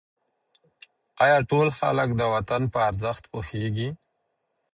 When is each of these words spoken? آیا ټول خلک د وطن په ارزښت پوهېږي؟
آیا 1.23 1.37
ټول 1.49 1.67
خلک 1.79 2.09
د 2.15 2.21
وطن 2.33 2.61
په 2.73 2.79
ارزښت 2.89 3.23
پوهېږي؟ 3.31 3.89